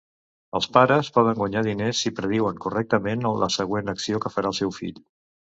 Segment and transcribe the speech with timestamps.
[0.59, 4.77] Els pares poden guanyar diners si prediuen correctament la següent acció que farà el seu
[4.83, 4.99] fill.